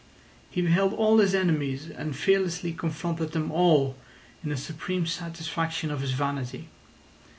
He 0.49 0.63
beheld 0.63 0.95
all 0.95 1.19
his 1.19 1.35
enemies, 1.35 1.85
and 1.87 2.15
fearlessly 2.15 2.73
confronted 2.73 3.33
them 3.33 3.51
all 3.51 3.95
in 4.43 4.51
a 4.51 4.57
supreme 4.57 5.05
satisfaction 5.05 5.91
of 5.91 6.01
his 6.01 6.13
vanity. 6.13 6.69